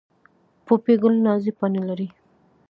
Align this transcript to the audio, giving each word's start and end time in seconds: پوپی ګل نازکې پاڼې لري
پوپی 0.65 0.93
ګل 1.01 1.15
نازکې 1.25 1.51
پاڼې 1.59 1.81
لري 1.89 2.07